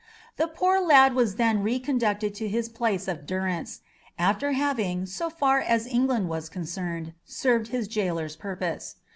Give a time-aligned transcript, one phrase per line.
[0.37, 3.81] The poor lad was then re conducted to his place of durance,
[4.17, 8.95] after having, so far as England was concerned, served his jailer's purpose.